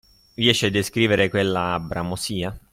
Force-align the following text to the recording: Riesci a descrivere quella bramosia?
Riesci 0.33 0.65
a 0.65 0.71
descrivere 0.71 1.29
quella 1.29 1.79
bramosia? 1.79 2.59